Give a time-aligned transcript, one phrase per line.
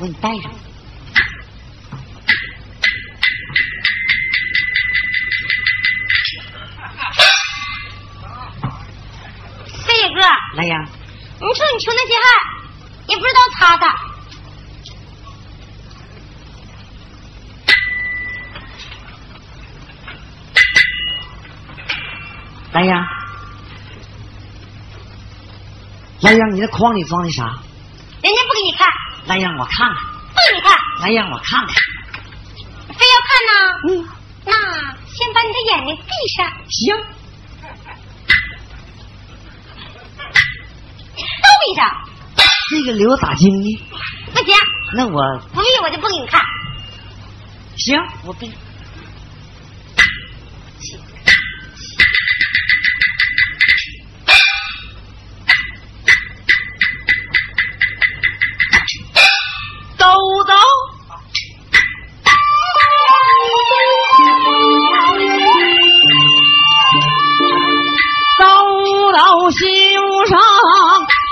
[0.00, 0.52] 我给你带上。
[9.84, 10.20] 飞哥，
[10.54, 10.88] 来呀！
[11.40, 12.26] 你瞅你出那些汗，
[13.08, 13.86] 也不知道擦擦。
[22.72, 23.04] 来呀！
[26.20, 26.46] 来呀！
[26.52, 27.58] 你那筐里装的啥？
[29.28, 29.96] 来让我看看。
[30.04, 30.76] 不给你看。
[31.00, 31.74] 来让我看看。
[32.88, 33.52] 非要看呢？
[33.88, 34.08] 嗯。
[34.44, 34.52] 那
[35.06, 36.50] 先把你的眼睛闭上。
[36.68, 36.96] 行。
[41.16, 41.80] 都闭上。
[42.70, 43.78] 这个留咋精呢？
[44.32, 44.54] 不行。
[44.94, 46.40] 那我不必我就不给你看。
[47.76, 47.96] 行。
[48.24, 48.50] 我闭。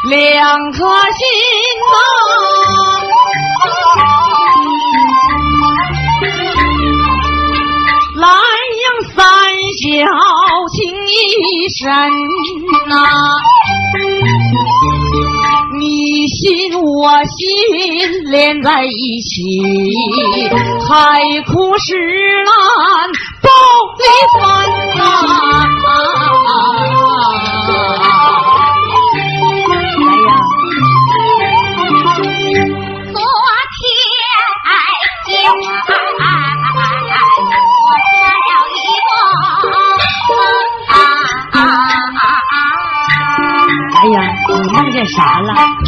[0.09, 1.27] 两颗心
[1.91, 1.95] 呐，
[8.15, 8.25] 蓝
[8.83, 8.85] 阳
[9.17, 9.17] 三
[9.83, 9.85] 小
[10.73, 10.77] 情
[11.09, 11.11] 意
[11.77, 11.85] 深
[12.89, 12.95] 呐，
[15.81, 16.39] 你心
[16.81, 17.35] 我心
[18.31, 19.35] 连在一起，
[20.89, 21.97] 海枯石
[22.45, 23.11] 烂，
[23.43, 23.49] 不
[23.99, 24.05] 离
[24.39, 24.41] 分
[24.99, 25.76] 呐。
[45.57, 45.86] Thank you.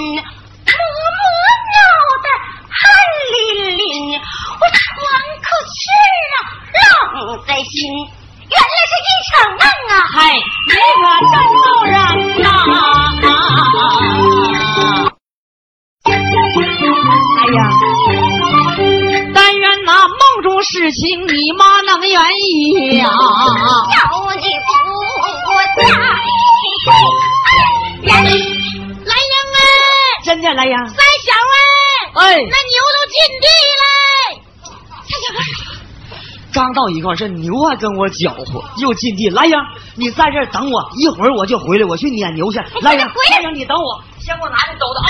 [0.00, 0.29] Mm-hmm.
[36.80, 39.28] 刚到一块儿，这牛还跟我搅和，又进地。
[39.28, 39.58] 来呀，
[39.96, 42.58] 你在这儿等我，一会儿我就回来，我去撵牛去。
[42.80, 45.08] 来呀，回来来呀，你等我，先给我拿着走的啊！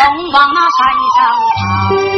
[0.00, 0.78] 总往那山
[1.14, 1.20] 上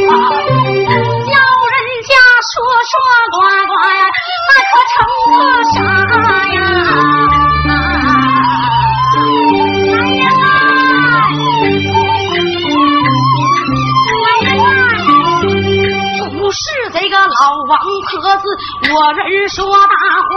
[0.07, 0.11] 跑？
[0.31, 1.35] 叫
[1.73, 1.77] 人
[2.07, 2.15] 家
[2.53, 2.55] 说
[2.87, 2.95] 说
[3.33, 3.35] 呱
[3.67, 4.01] 呱呀，
[4.47, 4.95] 那可成
[5.33, 5.37] 个
[5.73, 5.75] 啥
[6.53, 6.55] 呀？
[16.31, 16.63] 不是
[16.93, 17.35] 这个老
[17.67, 17.73] 王
[18.07, 18.43] 婆子，
[18.93, 19.95] 我人说大
[20.29, 20.31] 话。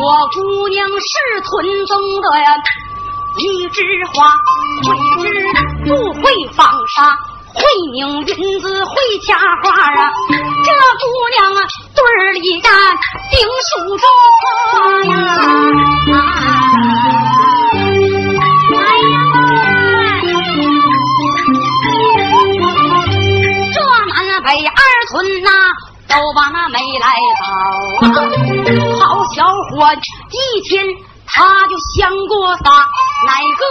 [0.00, 2.56] 我姑娘是屯中的呀，
[3.36, 4.34] 一枝花，
[4.86, 5.29] 会织
[5.90, 6.22] 不会
[6.54, 7.18] 纺纱，
[7.52, 8.94] 会拧银子，会
[9.26, 10.12] 掐花啊。
[10.64, 10.70] 这
[11.00, 11.02] 姑
[11.36, 11.66] 娘啊，
[11.96, 12.70] 堆儿里干
[13.32, 13.34] 顶
[13.66, 14.04] 数着
[14.38, 15.10] 花呀。
[18.72, 18.78] 哎
[19.10, 19.14] 呀！
[23.74, 23.76] 这
[24.14, 25.50] 南北二村呐、
[26.06, 27.04] 都把那媒来
[27.40, 27.42] 找
[28.06, 28.08] 啊。
[29.00, 29.02] 好
[29.34, 29.74] 小伙，
[30.30, 30.70] 一天
[31.26, 32.86] 他就想过仨，
[33.26, 33.62] 哪个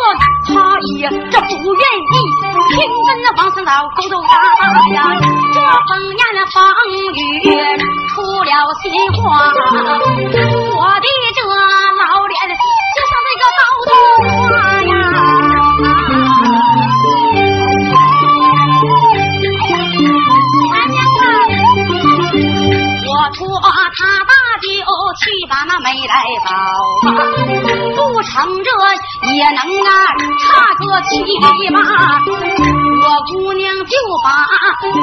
[0.46, 0.54] 他
[0.98, 2.16] 也这不愿意，
[2.70, 2.78] 偏
[3.08, 4.98] 跟那王三老勾勾搭搭呀。
[5.54, 6.22] 这风言
[6.54, 6.56] 风
[6.90, 6.94] 语
[8.10, 8.50] 出了
[8.82, 8.86] 心
[9.24, 9.24] 话，
[10.78, 11.38] 我的这
[11.98, 12.34] 老脸
[12.96, 13.92] 就像那个包头
[14.50, 14.52] 花
[14.84, 14.92] 呀。
[23.12, 23.40] 我托
[23.98, 24.32] 他大
[25.20, 26.50] 去把那媒来找，
[27.96, 28.70] 不成这
[29.34, 29.90] 也能啊
[30.40, 31.46] 差个七八。
[33.02, 34.28] 我姑娘就把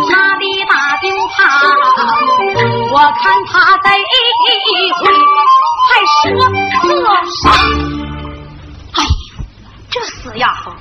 [0.08, 1.36] 他的大舅怕，
[2.92, 4.00] 我看他在一
[4.92, 5.04] 回
[5.88, 5.88] 还
[6.22, 7.04] 说个
[7.42, 7.44] 啥？
[8.94, 9.08] 哎呀，
[9.90, 10.72] 这死丫头！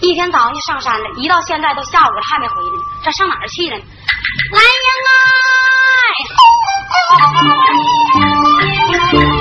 [0.00, 3.84] 一天早上就上山了，一到现在都下午了还没回来呢，这上哪儿去了呢？
[4.52, 4.62] 来还
[6.84, 6.94] 啊，
[9.12, 9.33] 哎呀。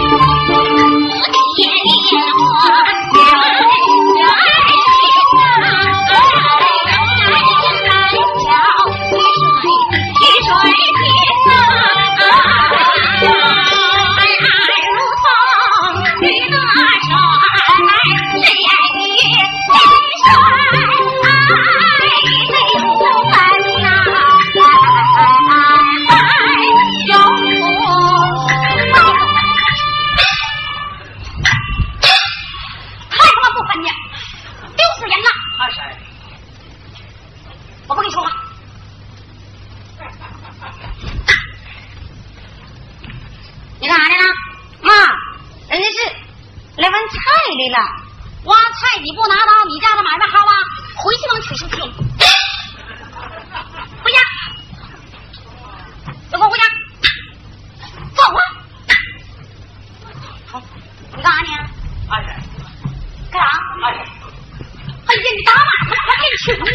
[66.43, 66.67] 去远地？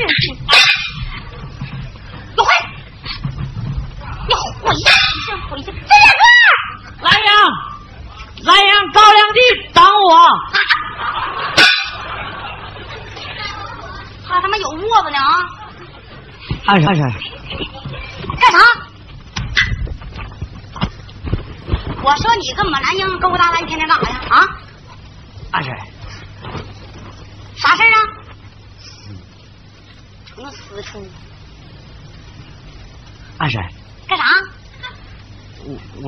[2.36, 2.48] 你回！
[4.26, 4.80] 你回去！
[4.80, 5.66] 你先回去。
[5.66, 7.04] 再见哥！
[7.04, 7.30] 来呀！
[8.44, 8.72] 来呀！
[8.94, 9.38] 高粱地
[9.74, 10.10] 等我。
[14.26, 15.36] 他他妈有窝子呢啊！
[16.66, 17.27] 二婶，二婶。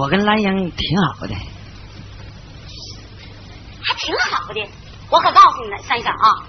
[0.00, 1.34] 我我跟兰英挺好的，
[3.82, 4.66] 还挺好的。
[5.10, 6.40] 我可告诉你了，三婶啊，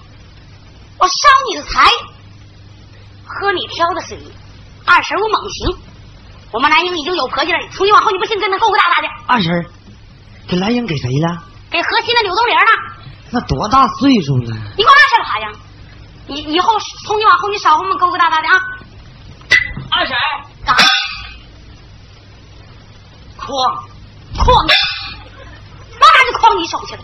[0.98, 1.12] 我烧
[1.50, 1.90] 你的财，
[3.26, 4.18] 喝你挑的水。
[4.86, 5.76] 二婶我猛行，
[6.50, 9.66] 我们兰英已经有婆家了，从今往后你不信跟他勾勾搭搭的，二婶，
[10.48, 11.44] 给兰英给谁了？
[11.70, 12.62] 给河西的柳冬玲了。
[13.32, 14.56] 那多大岁数了？
[14.78, 15.52] 你管那事干啥呀？
[16.26, 18.54] 你以后从今往后你少和我们勾勾搭搭的啊！
[19.90, 20.16] 二婶，
[20.64, 20.84] 干啥？
[23.42, 23.50] 哐，
[24.34, 24.44] 哐！
[26.00, 27.02] 那哪就哐你手去了？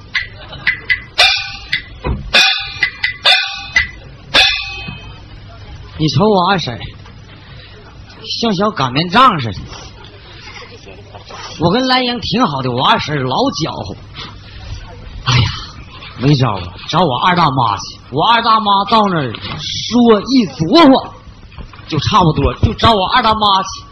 [5.98, 6.78] 你瞅我二婶，
[8.40, 9.58] 像小擀面杖似的。
[11.58, 13.96] 我跟兰英挺好的，我二婶老搅和。
[15.24, 15.48] 哎呀，
[16.18, 17.98] 没招啊，找我二大妈去。
[18.12, 21.14] 我二大妈到那儿说一琢磨，
[21.88, 23.82] 就差不多，就找我二大妈去。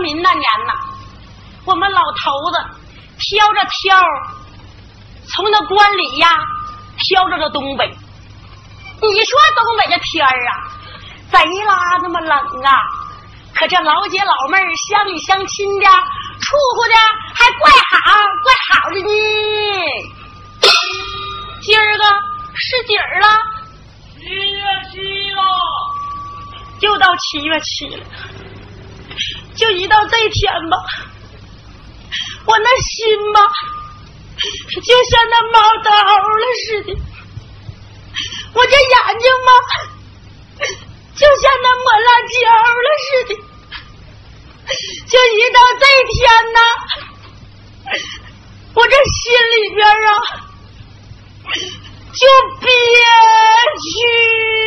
[0.00, 0.72] 民那年呐，
[1.64, 2.58] 我们老头子
[3.18, 4.00] 挑着挑，
[5.28, 6.28] 从那关里呀
[6.96, 7.86] 挑着个东北。
[9.00, 10.52] 你说东北这天儿啊，
[11.30, 12.30] 贼拉那么冷
[12.64, 12.72] 啊！
[13.54, 16.94] 可这老姐老妹儿相里相亲的，处乎的
[17.34, 19.08] 还怪好怪好的呢。
[21.60, 22.04] 今儿个
[22.54, 23.26] 是几儿了？
[24.18, 24.62] 七月
[24.92, 25.42] 七了，
[26.80, 28.06] 又到七月七了，
[29.58, 30.76] 就一到这天吧，
[32.46, 33.42] 我那心吧，
[34.84, 36.94] 就像那毛刀了似的，
[38.54, 39.50] 我这眼睛吧，
[41.16, 42.38] 就像那抹辣椒
[42.84, 43.30] 了似的，
[45.08, 46.22] 就一到这天
[46.52, 46.58] 呐，
[48.74, 50.10] 我这心里边啊，
[52.12, 52.20] 就
[52.60, 52.68] 憋
[53.82, 54.57] 屈。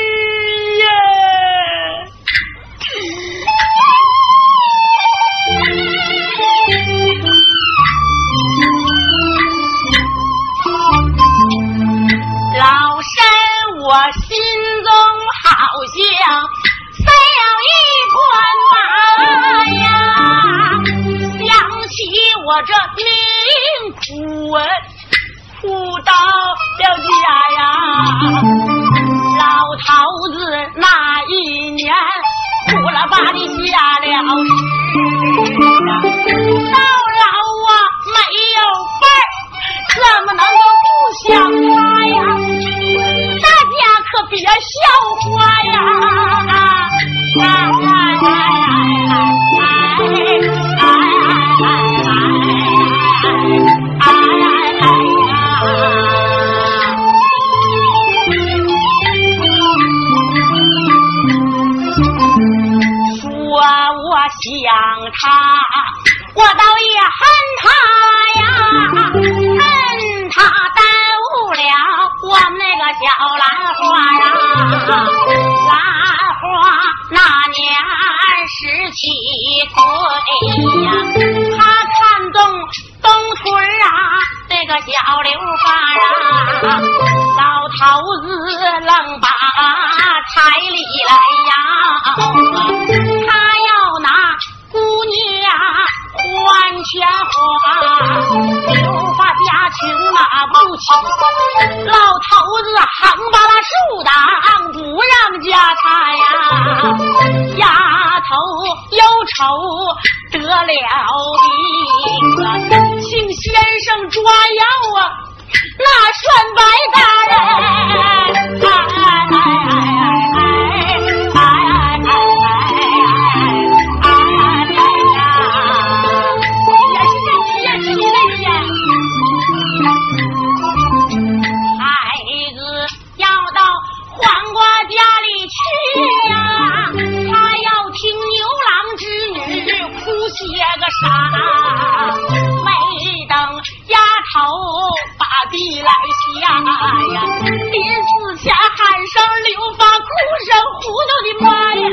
[150.82, 151.84] 土豆的妈呀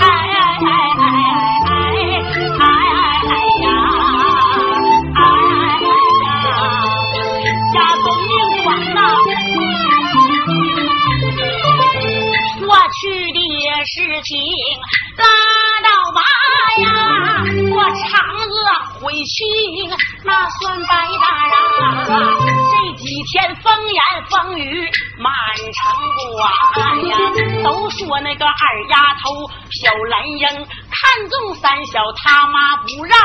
[0.00, 0.08] 哎
[0.64, 1.12] 哎哎哎
[1.66, 1.78] 哎
[2.56, 2.64] 哎
[3.28, 3.64] 哎呀
[5.14, 5.18] 哎
[5.84, 5.94] 呀
[7.74, 8.32] 家中命
[8.64, 8.98] 短呐
[12.60, 13.38] 过去的
[13.84, 14.32] 事情
[15.18, 15.24] 拉
[15.84, 16.18] 倒吧
[16.80, 16.84] 呀
[17.74, 18.08] 我长
[18.48, 18.54] 子
[19.00, 19.36] 悔青
[20.24, 20.88] 那算白
[21.20, 21.52] 搭呀
[22.70, 24.90] 这几天风言风语
[25.76, 25.84] 城
[26.32, 26.40] 管
[27.08, 27.12] 呀，
[27.62, 28.52] 都说那个二
[28.90, 29.24] 丫头
[29.70, 33.18] 小兰英看中三小他妈不让，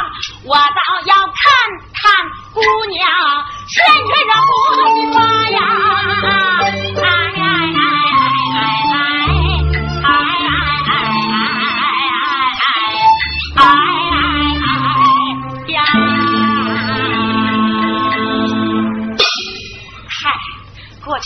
[0.44, 1.32] 我倒要看
[1.94, 2.04] 看
[2.54, 3.00] 姑娘
[3.68, 5.60] 劝劝这糊涂的妈呀！
[7.04, 7.31] 哎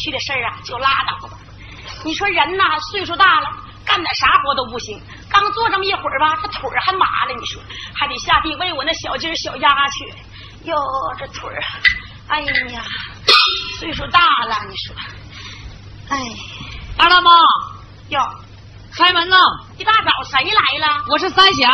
[0.05, 1.33] 过去的事儿啊，就拉倒吧。
[2.03, 3.49] 你说人呐，岁数大了，
[3.83, 5.01] 干点啥活都不行。
[5.29, 7.33] 刚坐这么一会儿吧，这腿儿还麻了。
[7.33, 7.59] 你说，
[7.95, 10.13] 还得下地喂我那小鸡儿小鸭去。
[10.65, 10.75] 哟，
[11.17, 11.63] 这腿儿，
[12.27, 12.83] 哎呀，
[13.79, 14.95] 岁数大了，你说，
[16.09, 16.17] 哎，
[16.99, 17.31] 二大妈，
[18.09, 18.21] 哟，
[18.95, 19.37] 开门呐！
[19.79, 21.03] 一大早谁来了？
[21.09, 21.67] 我是三小。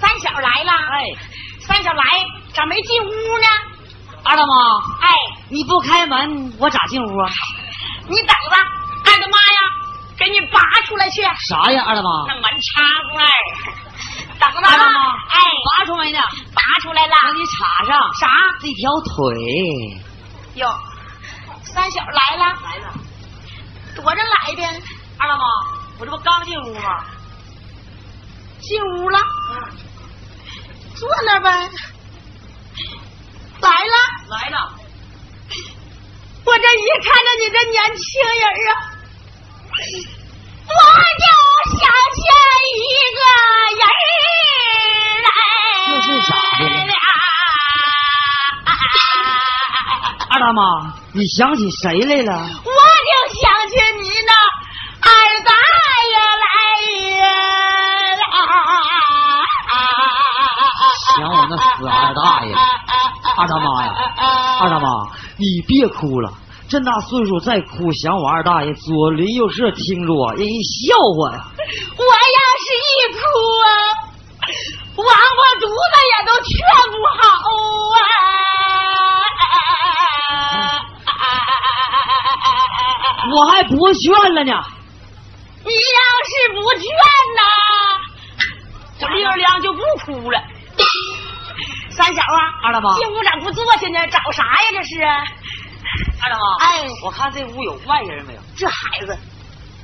[0.00, 0.72] 三小来了。
[0.72, 1.04] 哎，
[1.60, 2.02] 三小来，
[2.54, 3.46] 咋没进屋呢？
[4.22, 4.54] 二大妈，
[5.00, 5.08] 哎，
[5.48, 7.30] 你不开门，我咋进屋啊？
[8.08, 8.56] 你等着，
[9.10, 9.60] 二大妈呀，
[10.18, 11.22] 给你拔出来去。
[11.22, 12.08] 啥呀，二大妈？
[12.28, 13.28] 那门插缝儿，
[14.38, 14.68] 等着。
[14.68, 15.40] 二大妈，哎，
[15.78, 16.18] 拔出来呢？
[16.54, 17.14] 拔出来了。
[17.32, 18.28] 给你插上啥？
[18.60, 19.36] 这条腿。
[20.54, 20.68] 哟，
[21.64, 22.44] 三小来了。
[22.62, 22.92] 来了。
[23.96, 24.62] 躲着来的。
[25.18, 25.44] 二大妈，
[25.98, 27.04] 我这不刚进屋吗？
[28.60, 29.18] 进屋了。
[29.18, 29.76] 嗯。
[30.94, 31.70] 坐那呗。
[33.60, 33.94] 来了。
[34.28, 34.56] 来了。
[36.46, 38.02] 我这一看着你这年轻
[38.40, 38.72] 人啊，
[40.66, 40.72] 我
[41.20, 41.24] 就
[41.78, 41.80] 想
[42.14, 42.18] 起
[42.76, 42.80] 一
[43.16, 43.20] 个
[43.78, 43.82] 人
[45.24, 45.28] 来。
[45.86, 46.94] 这是咋的了？
[50.30, 50.58] 二大妈，
[51.12, 52.30] 你想起谁来了？
[52.64, 52.70] 我
[53.08, 54.32] 就想起你那
[55.02, 55.08] 二
[55.44, 55.50] 大
[56.08, 56.46] 爷来
[57.20, 57.24] 了。
[61.06, 62.48] 想我那死二大爷。
[63.40, 63.94] 二大妈呀，
[64.60, 64.88] 二大妈，
[65.38, 66.30] 你别哭了，
[66.68, 71.46] 这大岁数再哭，想我二大爷，左邻右舍听着啊，让人笑话呀。
[71.96, 73.18] 我要是一哭
[73.64, 73.66] 啊，
[74.96, 76.52] 王八犊子也都劝
[76.92, 77.22] 不好
[77.96, 77.98] 啊！
[83.32, 84.52] 我还不劝了呢。
[85.62, 85.78] 你要
[86.26, 86.82] 是不劝
[87.38, 87.40] 呐，
[89.00, 90.38] 我溜亮就不哭了。
[92.00, 94.06] 三小啊，二大妈，进屋咋不坐下呢？
[94.08, 94.68] 找啥呀？
[94.72, 95.02] 这是？
[96.22, 98.40] 二大妈，哎，我看这屋有外人没有？
[98.56, 99.18] 这孩子，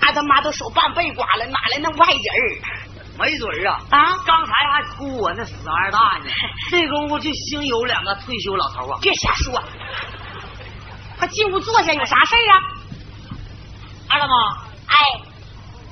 [0.00, 2.16] 二大妈都手半背剐了，哪来那外人？
[3.18, 3.80] 没准儿啊！
[3.90, 6.30] 啊，刚才还哭我那死二大爷呢，
[6.70, 8.98] 这功夫就兴有两个退休老头啊！
[9.00, 9.62] 别瞎说，
[11.18, 12.60] 快进屋坐下，有啥事儿啊？
[14.08, 14.34] 二大妈，
[14.86, 14.96] 哎，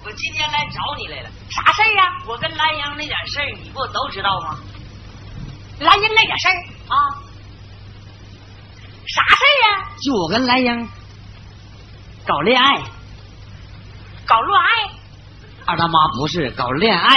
[0.05, 2.13] 我今天来找你来了，啥事儿啊？
[2.27, 4.59] 我跟兰英那点事儿，你不都知道吗？
[5.81, 6.55] 兰英那点事儿
[6.89, 6.95] 啊，
[9.07, 9.89] 啥事儿呀？
[10.03, 10.89] 就我跟兰英
[12.27, 12.83] 搞恋爱，
[14.27, 14.91] 搞乱爱。
[15.67, 17.17] 二大妈不是搞恋爱，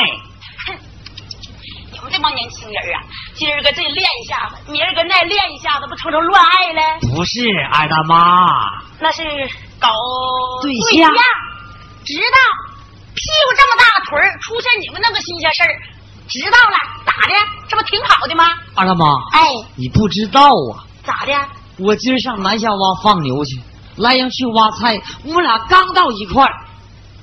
[0.67, 0.78] 哼，
[1.91, 3.04] 你们这这帮年轻人啊，
[3.36, 7.00] 今儿个这练一下子，明儿个那练一下子，不成成乱爱了？
[7.13, 9.24] 不是二大妈，那是
[9.80, 9.89] 搞
[10.63, 11.24] 对象象。
[12.04, 12.38] 知道，
[13.13, 15.70] 屁股这么大个腿儿，出现你们那个新鲜事儿，
[16.28, 17.34] 知道了，咋的？
[17.67, 18.45] 这不挺好的吗？
[18.75, 21.34] 二大妈，哎，你不知道啊，咋的？
[21.77, 23.62] 我今儿上南下洼放牛去，
[23.97, 26.53] 莱阳去挖菜，我们俩刚到一块儿，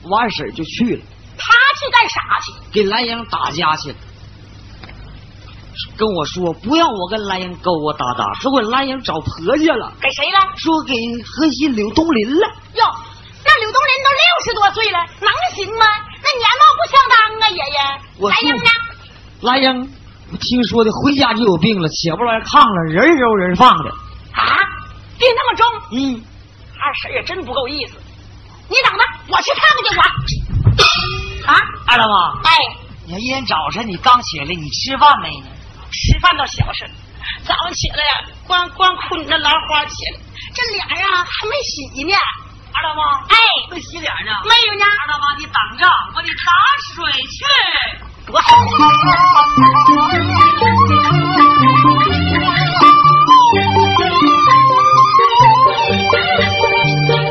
[0.02, 1.02] 我二婶就去了，
[1.36, 2.52] 他去干啥去？
[2.72, 3.96] 给莱阳打架去了。
[5.96, 10.38] 跟我说不要我跟莱阳勾勾搭搭，说我莱阳找婆家了，给谁了？
[10.56, 12.46] 说给河西柳东林了。
[12.74, 12.84] 哟，
[13.44, 15.86] 那柳东林都六十多岁了，能行吗？
[16.22, 18.00] 那年貌不相当啊，爷爷。
[18.18, 18.70] 我来英呢？
[19.44, 19.76] 莱阳，
[20.32, 23.90] 我听说的回家就有病了，起不来炕了，人揉人放的。
[24.32, 24.56] 啊，
[25.18, 25.66] 病那么重？
[25.92, 26.24] 嗯，
[26.80, 28.00] 二婶也真不够意思。
[28.68, 29.84] 你等着，我去看看
[30.24, 30.40] 去，
[31.44, 31.52] 我。
[31.52, 32.56] 啊，二大妈，哎，
[33.04, 35.46] 你看一天早晨你刚起来，你吃饭没呢？
[35.92, 36.88] 吃饭倒小事，
[37.44, 40.20] 早上起来呀，光光哭你那兰花起来，
[40.54, 42.16] 这脸呀还没洗呢。
[42.72, 43.36] 二大妈，哎，
[43.70, 44.32] 没洗脸呢。
[44.48, 44.86] 没有呢。
[44.88, 46.48] 二大妈，你等着，我得打
[46.96, 48.13] 水去。
[48.32, 48.38] 我。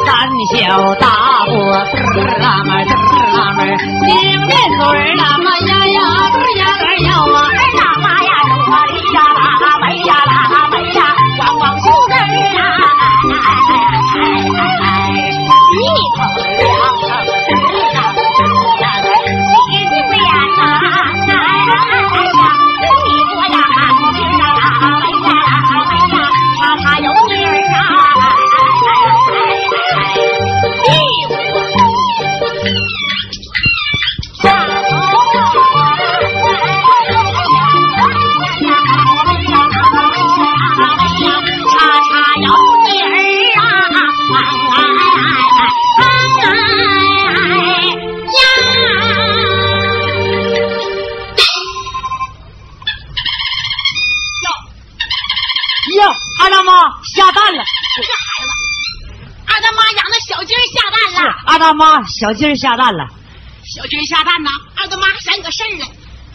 [0.05, 1.07] 三小大
[1.45, 2.85] 伙儿啦嘛儿
[3.33, 3.65] 啦嘛儿，
[4.05, 4.11] 拧
[4.45, 5.99] 面嘴儿啦嘛呀呀
[6.31, 7.52] 嘚呀儿呀啊，
[62.19, 63.07] 小鸡儿下蛋了，
[63.65, 65.85] 小鸡儿下蛋呐，二大妈还想个事儿了。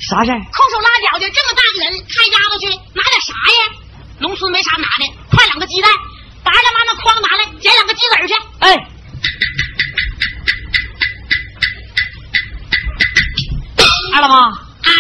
[0.01, 0.39] 啥事儿？
[0.39, 3.79] 空手拉脚的这么大个人，看丫头去拿点啥呀？
[4.19, 5.91] 农村没啥拿的，快两个鸡蛋，
[6.43, 8.35] 把二大妈那筐拿来，捡两个鸡子儿去。
[8.59, 8.89] 哎，
[14.15, 14.51] 二大妈，
[14.83, 14.93] 哎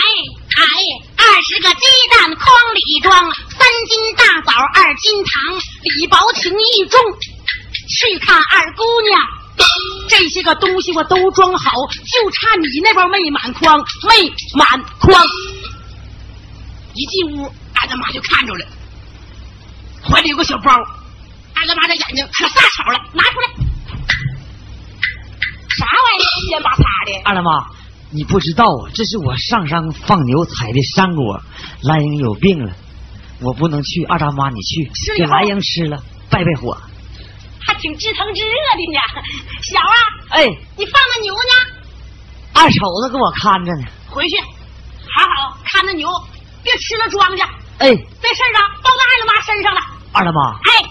[0.58, 0.62] 哎，
[1.16, 7.00] 二十个鸡蛋筐里装，三斤大枣，二斤糖，李薄情意重。
[7.88, 9.20] 去看二姑娘，
[10.08, 15.22] 这些个东西我都装好，就差你那边没满筐，没满筐。
[16.94, 18.66] 一进屋，二大妈就看着了，
[20.02, 20.72] 怀里有个小包，
[21.54, 23.46] 二大妈的眼睛可撒巧了，拿出来，
[25.76, 27.22] 啥玩意儿，稀巴撒的。
[27.24, 27.50] 二大妈，
[28.10, 31.40] 你不知道啊，这是我上山放牛采的山果，
[31.82, 32.72] 兰英有病了，
[33.40, 34.04] 我不能去。
[34.04, 36.76] 二大妈，你去给兰英吃了，败败火。
[37.60, 39.00] 还挺知疼知热的呢。
[39.62, 39.96] 小啊，
[40.30, 41.40] 哎，你放那牛呢？
[42.54, 43.86] 二丑子给我看着呢。
[44.10, 46.08] 回去好好看那牛，
[46.62, 47.42] 别吃了庄稼。
[47.78, 49.80] 哎，这事儿啊，包在二大妈身上了。
[50.12, 50.84] 二大妈，哎，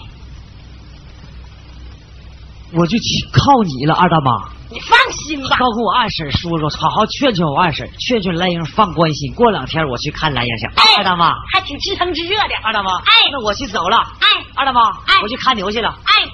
[2.72, 4.30] 我就去靠你了，二大妈。
[4.70, 5.56] 你放心吧。
[5.56, 9.32] 告诉我二婶说说，好好劝劝我二婶，劝劝兰英放关心。
[9.34, 10.66] 过两天我去看兰英去。
[10.76, 12.54] 哎，二大妈，还挺知疼知热的。
[12.62, 13.96] 二大妈，哎那我去走了。
[13.96, 15.98] 哎二大妈，哎我去看牛去了。
[16.04, 16.28] 哎，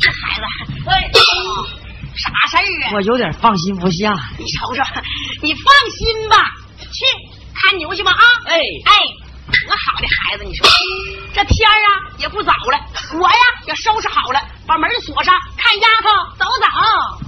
[0.00, 0.42] 这孩子，
[0.88, 1.10] 哎，
[2.16, 2.90] 啥事儿啊？
[2.94, 4.14] 我有点放心不下。
[4.38, 4.82] 你瞅瞅，
[5.42, 7.04] 你放心吧，去
[7.54, 8.22] 看牛去吧啊！
[8.46, 8.92] 哎哎，
[9.66, 10.66] 多好的孩子，你说
[11.34, 12.78] 这天儿啊也不早了，
[13.20, 16.08] 我呀也收拾好了，把门锁上，看丫头
[16.38, 17.27] 走走。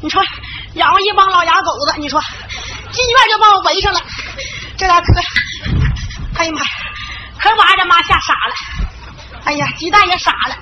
[0.00, 0.22] 你说
[0.74, 2.20] 养活一帮老牙狗子，你说
[2.92, 4.00] 进院就把我围上了，
[4.76, 5.12] 这俩可，
[6.36, 6.66] 哎呀妈呀，
[7.38, 8.54] 可把俺这妈吓傻了，
[9.44, 10.56] 哎呀，鸡蛋也傻了，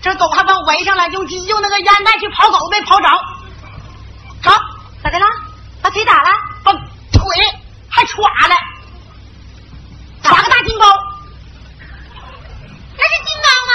[0.00, 3.08] 这狗还把我围上了，用鸡用那个烟袋去刨狗没刨着，
[4.42, 4.50] 着
[5.02, 5.26] 咋的了？
[5.82, 6.30] 把腿打了？
[6.62, 6.80] 把腿
[7.90, 8.56] 还歘了，
[10.22, 10.86] 歘个大金包，
[12.96, 13.74] 那是金刚吗，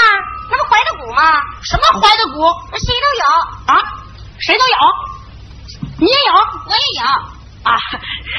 [0.49, 1.39] 那不怀的骨吗？
[1.61, 3.98] 什么怀的骨那谁都有，啊？
[4.39, 4.75] 谁都有，
[5.99, 6.33] 你也有。
[6.65, 7.05] 我也有。
[7.63, 7.77] 啊，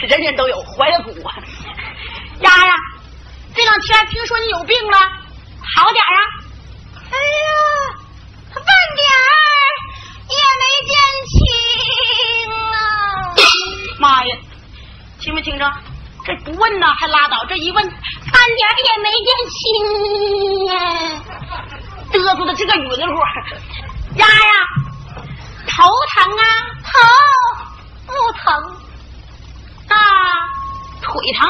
[0.09, 1.13] 人人都有怀的骨。
[2.41, 2.75] 丫呀，
[3.55, 4.97] 这两天听说你有病了，
[5.77, 6.19] 好点啊？
[7.11, 7.51] 哎呀，
[8.55, 8.65] 半
[8.97, 9.23] 点儿
[10.29, 10.93] 也没见
[11.29, 11.33] 轻
[12.53, 12.75] 啊！
[14.01, 14.37] 妈呀，
[15.21, 15.71] 听没听着？
[16.25, 17.93] 这不问呢还拉倒，这一问，半
[18.57, 20.73] 点儿也没见轻呀！
[22.13, 23.15] 嘚瑟的这个晕乎。
[24.17, 24.33] 丫呀，
[25.81, 26.45] 头疼啊？
[26.85, 26.93] 头
[28.07, 28.53] 不疼，
[29.89, 29.97] 啊，
[31.01, 31.49] 腿疼？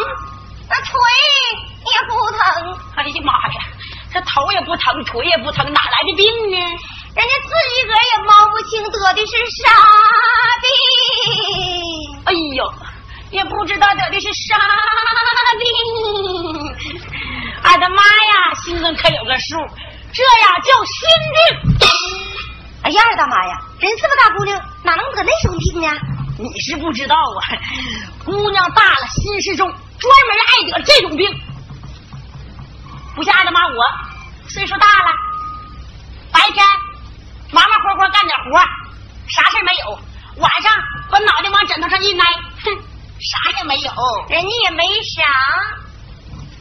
[0.68, 0.92] 那腿
[1.82, 2.38] 也不疼，
[2.94, 3.58] 哎呀妈呀，
[4.14, 6.56] 这头也不疼，腿也不疼，哪来的病呢？
[7.16, 9.32] 人家自己个儿也摸不清得的是
[9.64, 9.68] 啥
[10.62, 10.70] 病。
[12.26, 12.72] 哎呦，
[13.32, 14.56] 也不知道得的是啥
[15.58, 15.66] 病。
[17.64, 19.58] 俺的妈呀，心中可有个数，
[20.12, 21.00] 这呀叫心
[21.34, 21.79] 病。
[22.82, 25.88] 哎呀，二大妈呀，人这么大姑娘，哪能得那种病呢？
[26.38, 27.40] 你是不知道啊，
[28.24, 31.28] 姑娘大了心事重，专门爱得这种病。
[33.14, 33.74] 不像二大妈我，
[34.48, 35.12] 岁数大了，
[36.32, 36.64] 白天
[37.50, 38.58] 忙忙活活干点活，
[39.28, 39.98] 啥事没有；
[40.40, 40.72] 晚上
[41.10, 42.24] 把脑袋往枕头上一挨，
[42.64, 42.72] 哼，
[43.20, 43.92] 啥也没有，
[44.30, 45.22] 人家也没啥，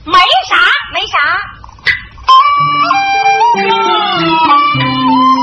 [0.03, 0.57] 没啥。
[0.91, 1.17] 没啥。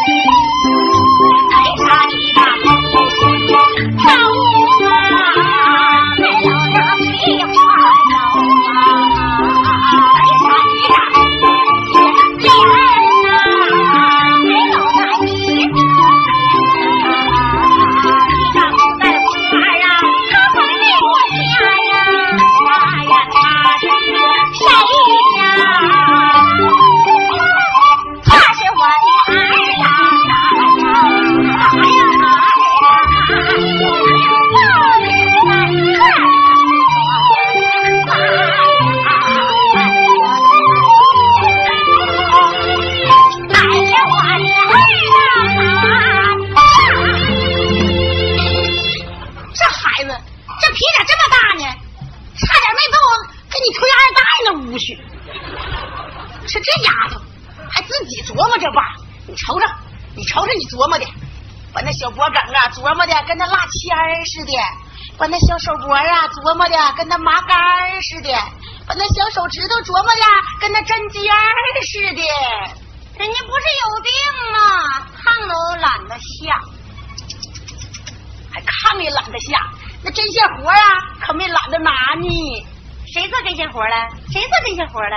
[81.36, 82.66] 没懒得拿呢。
[83.14, 84.10] 谁做这些活了？
[84.32, 85.16] 谁做这些活了？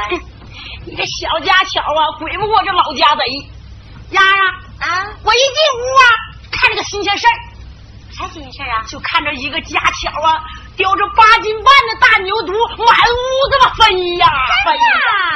[0.84, 3.24] 你这小家巧啊，鬼不过这老家贼。
[4.10, 4.42] 丫啊
[4.80, 6.02] 啊，我一进屋啊，
[6.50, 7.34] 看着个新鲜事儿，
[8.10, 8.84] 啥新鲜事儿啊？
[8.88, 10.40] 就看着一个家巧啊，
[10.76, 14.26] 叼着八斤半的大牛犊满屋子嘛飞呀
[14.64, 14.82] 飞呀，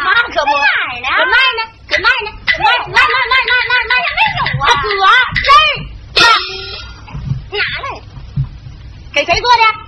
[0.05, 0.65] 那可不，在
[1.03, 1.63] 哪儿呢？
[1.89, 4.21] 搁那儿呢，搁那儿呢，那儿那儿那儿那儿那儿那儿那儿没
[4.97, 6.31] 有啊搁这儿，
[7.51, 8.01] 哪来？
[9.13, 9.82] 给谁做的？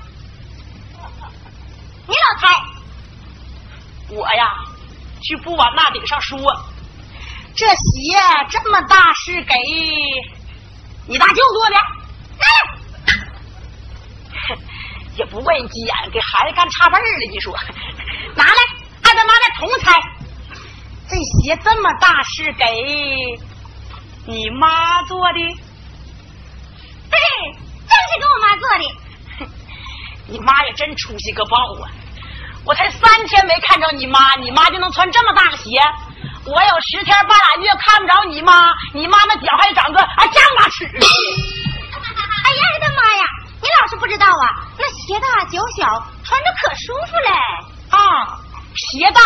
[2.06, 2.62] 你老太，
[4.10, 4.52] 我呀，
[5.22, 6.38] 去不往那顶上说，
[7.54, 7.74] 这鞋
[8.50, 9.54] 这么大是给
[11.06, 11.76] 你大舅做的。
[14.48, 14.56] 哼
[15.16, 17.30] 也不问急眼，给孩子干差辈儿了。
[17.30, 17.56] 你说，
[18.34, 18.60] 拿来，
[19.02, 20.00] 按他妈的同猜。
[21.08, 22.64] 这鞋这么大是给
[24.26, 25.38] 你妈做的？
[27.10, 27.16] 对，
[27.86, 28.84] 正是给我妈做的。
[30.26, 31.90] 你妈也真出息个爆啊！
[32.64, 35.78] 我才三天没看着你妈，你妈就能穿这么大个鞋。
[36.46, 40.84] 我有十天半拉月看不着你妈，你妈那脚还长个啊丈八尺。
[40.86, 43.22] 哎呀，我的妈呀！
[43.60, 47.30] 你老是不知道啊，那鞋大脚小，穿着可舒服嘞。
[47.90, 47.98] 啊，
[48.74, 49.20] 鞋大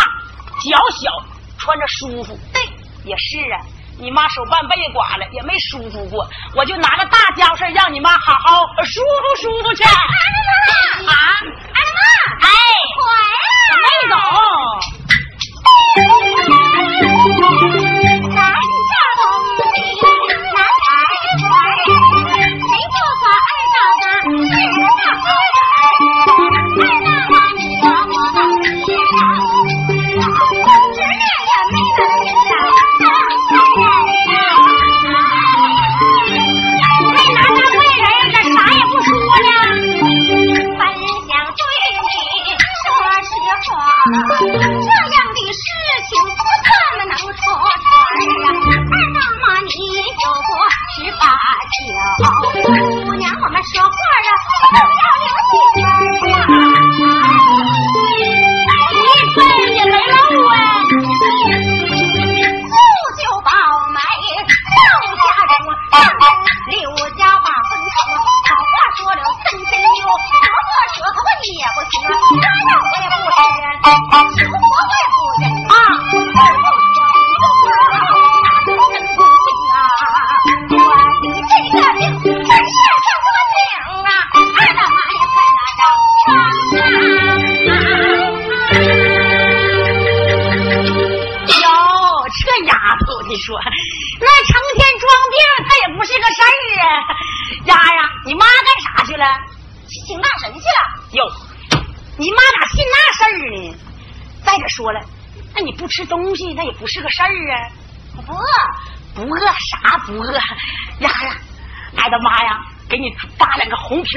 [0.59, 1.11] 脚小，
[1.57, 2.37] 穿着舒服。
[2.53, 2.61] 对，
[3.05, 3.59] 也是啊，
[3.99, 6.25] 你妈手办被剐了，也没舒服过。
[6.55, 9.83] 我就拿个大家伙事儿让你妈好好舒服舒服去。
[9.83, 11.15] 二大妈啊，
[11.75, 11.99] 二大
[12.39, 12.49] 妈，哎，
[12.95, 13.27] 回来
[13.67, 13.79] 了。
[13.83, 13.87] 没
[18.13, 18.18] 走。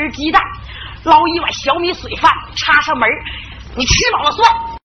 [0.02, 0.42] 吃鸡蛋，
[1.04, 3.08] 捞一碗小米水饭，插上门
[3.76, 4.71] 你吃饱了算。